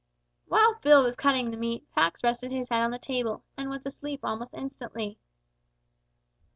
While 0.47 0.79
Phil 0.81 1.03
was 1.03 1.15
cutting 1.15 1.51
the 1.51 1.57
meat 1.57 1.85
Pax 1.93 2.23
rested 2.23 2.51
his 2.51 2.69
head 2.69 2.81
on 2.81 2.89
the 2.89 2.97
table, 2.97 3.43
and 3.55 3.69
was 3.69 3.85
asleep 3.85 4.21
almost 4.23 4.55
instantly. 4.55 5.19